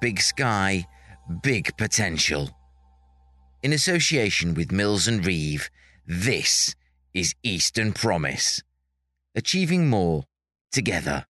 [0.00, 0.86] big sky,
[1.42, 2.50] big potential.
[3.62, 5.70] In association with Mills and Reeve,
[6.06, 6.74] this
[7.14, 8.62] is Eastern Promise.
[9.34, 10.24] Achieving more
[10.70, 11.26] together.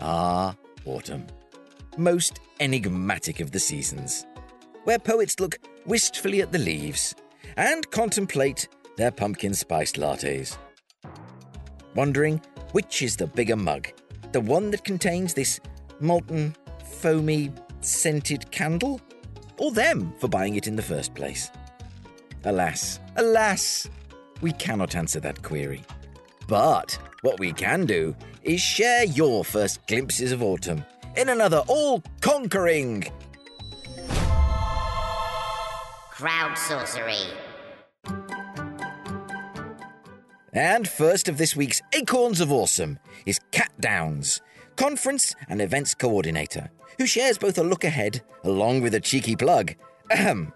[0.00, 1.26] Ah, autumn.
[1.96, 4.26] Most enigmatic of the seasons,
[4.84, 7.14] where poets look wistfully at the leaves
[7.56, 10.56] and contemplate their pumpkin spiced lattes.
[11.96, 12.42] Wondering
[12.72, 13.88] which is the bigger mug,
[14.32, 15.58] the one that contains this
[15.98, 16.54] molten,
[17.00, 17.50] foamy,
[17.80, 19.00] scented candle,
[19.56, 21.50] or them for buying it in the first place?
[22.44, 23.88] Alas, alas,
[24.42, 25.82] we cannot answer that query.
[26.46, 30.84] But what we can do is share your first glimpses of autumn
[31.16, 33.04] in another all conquering
[36.12, 37.26] Crowdsourcery.
[40.56, 44.40] And first of this week's Acorns of Awesome is Cat Downs,
[44.76, 49.74] Conference and Events Coordinator, who shares both a look ahead along with a cheeky plug.
[50.10, 50.54] Ahem.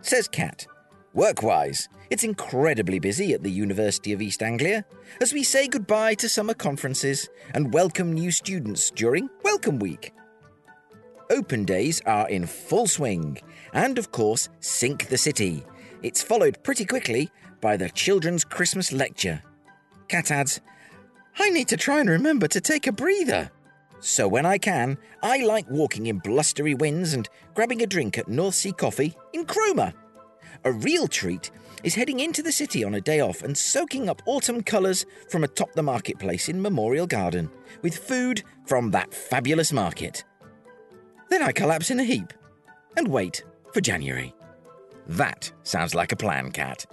[0.00, 0.68] Says Cat,
[1.12, 4.84] work wise, it's incredibly busy at the University of East Anglia
[5.20, 10.14] as we say goodbye to summer conferences and welcome new students during Welcome Week.
[11.30, 13.38] Open days are in full swing,
[13.72, 15.64] and of course, Sink the City.
[16.00, 17.28] It's followed pretty quickly
[17.62, 19.42] by the Children's Christmas Lecture.
[20.08, 20.60] Kat adds,
[21.38, 23.50] I need to try and remember to take a breather.
[24.00, 28.28] So when I can, I like walking in blustery winds and grabbing a drink at
[28.28, 29.94] North Sea Coffee in Cromer.
[30.64, 31.50] A real treat
[31.84, 35.44] is heading into the city on a day off and soaking up autumn colours from
[35.44, 37.48] atop the marketplace in Memorial Garden
[37.80, 40.24] with food from that fabulous market.
[41.30, 42.32] Then I collapse in a heap
[42.96, 44.34] and wait for January.
[45.06, 46.86] That sounds like a plan, Kat.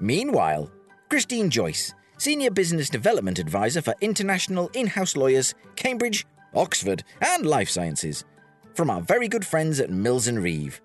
[0.00, 0.70] Meanwhile,
[1.08, 7.68] Christine Joyce, Senior Business Development Advisor for International In House Lawyers, Cambridge, Oxford, and Life
[7.68, 8.24] Sciences,
[8.74, 10.80] from our very good friends at Mills and Reeve.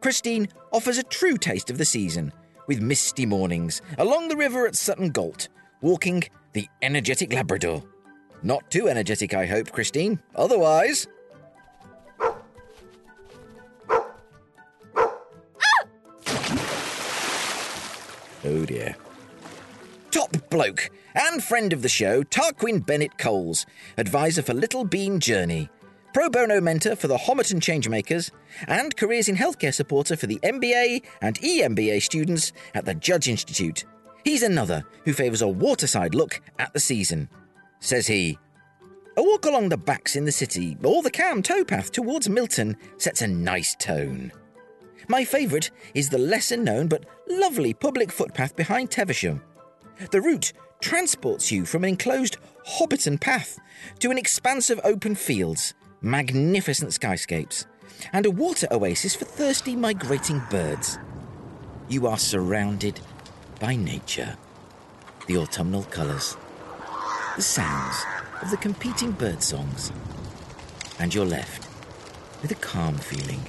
[0.00, 2.32] Christine offers a true taste of the season
[2.66, 5.48] with misty mornings along the river at Sutton Gault,
[5.80, 7.82] walking the energetic Labrador.
[8.42, 10.20] Not too energetic, I hope, Christine.
[10.34, 11.06] Otherwise.
[18.44, 18.96] Oh dear.
[20.10, 23.66] Top bloke and friend of the show, Tarquin Bennett Coles,
[23.96, 25.70] advisor for Little Bean Journey,
[26.12, 28.30] pro bono mentor for the Homerton Changemakers,
[28.66, 33.84] and careers in healthcare supporter for the MBA and EMBA students at the Judge Institute.
[34.24, 37.28] He's another who favours a waterside look at the season.
[37.80, 38.38] Says he,
[39.16, 43.22] a walk along the backs in the city or the Cam towpath towards Milton sets
[43.22, 44.32] a nice tone.
[45.08, 49.40] My favourite is the lesser known but lovely public footpath behind Teversham.
[50.10, 52.36] The route transports you from an enclosed
[52.66, 53.58] Hobbiton path
[54.00, 57.66] to an expanse of open fields, magnificent skyscapes,
[58.12, 60.98] and a water oasis for thirsty migrating birds.
[61.88, 63.00] You are surrounded
[63.60, 64.36] by nature,
[65.26, 66.36] the autumnal colours,
[67.36, 68.04] the sounds
[68.40, 69.92] of the competing bird songs,
[70.98, 71.68] and you're left
[72.40, 73.40] with a calm feeling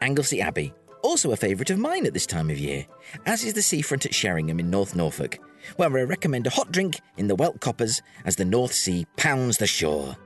[0.01, 0.73] Anglesey Abbey,
[1.03, 2.87] also a favourite of mine at this time of year,
[3.27, 5.39] as is the seafront at Sheringham in North Norfolk,
[5.77, 9.59] where I recommend a hot drink in the Whelk Coppers as the North Sea pounds
[9.59, 10.17] the shore.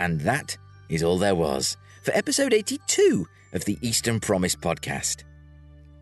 [0.00, 0.58] And that
[0.88, 5.22] is all there was for episode 82 of the Eastern Promise podcast.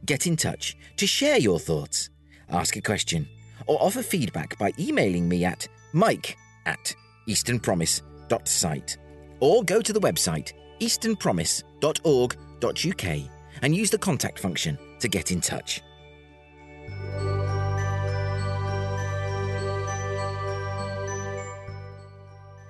[0.07, 2.09] Get in touch to share your thoughts,
[2.49, 3.29] ask a question,
[3.67, 6.95] or offer feedback by emailing me at mike at
[7.29, 8.97] easternpromise.site
[9.41, 13.31] or go to the website easternpromise.org.uk
[13.63, 15.83] and use the contact function to get in touch.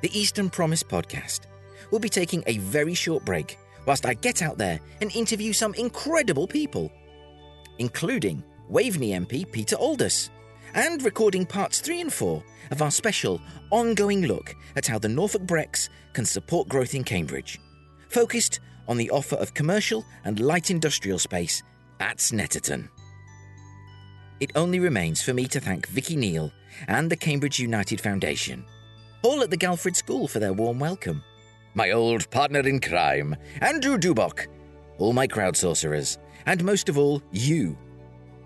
[0.01, 1.41] The Eastern Promise podcast
[1.91, 5.75] We'll be taking a very short break whilst I get out there and interview some
[5.75, 6.93] incredible people,
[7.79, 10.31] including Waveney MP Peter Aldous,
[10.75, 13.41] and recording parts 3 and 4 of our special
[13.71, 17.59] ongoing look at how the Norfolk Brecks can support growth in Cambridge,
[18.09, 21.63] focused on the offer of commercial and light industrial space
[22.01, 22.89] at Snetterton.
[24.41, 26.53] It only remains for me to thank Vicky Neal
[26.87, 28.65] and the Cambridge United Foundation,
[29.23, 31.23] all at the Galford School for their warm welcome,
[31.75, 34.47] my old partner in crime, Andrew Dubok,
[34.99, 37.77] all my crowd sorcerers, and most of all, you.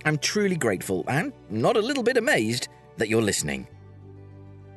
[0.05, 3.67] I'm truly grateful and not a little bit amazed that you're listening.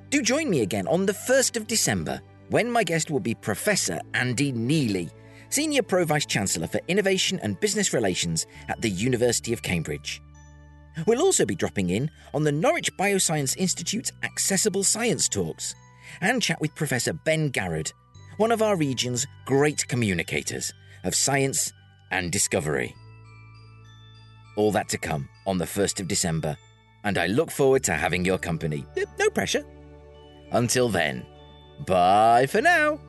[0.10, 4.00] Do join me again on the 1st of December when my guest will be Professor
[4.14, 5.10] Andy Neely,
[5.50, 10.22] Senior Pro Vice Chancellor for Innovation and Business Relations at the University of Cambridge.
[11.08, 15.76] We'll also be dropping in on the Norwich Bioscience Institute's Accessible Science Talks
[16.22, 17.92] and chat with Professor Ben Garrod,
[18.38, 20.74] one of our region's great communicators
[21.04, 21.72] of science
[22.12, 22.96] and discovery.
[24.58, 26.58] All that to come on the 1st of December,
[27.04, 28.86] and I look forward to having your company.
[29.20, 29.64] No pressure.
[30.52, 31.26] Until then,
[31.86, 33.00] bye for now.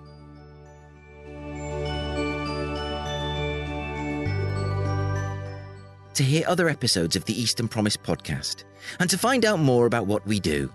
[6.14, 8.64] To hear other episodes of the Eastern Promise podcast
[9.00, 10.72] and to find out more about what we do,